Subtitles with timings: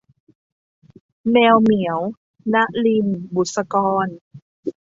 [1.31, 1.99] แมวเหมียว-
[2.53, 2.55] น
[2.85, 4.07] ลิน บุษกร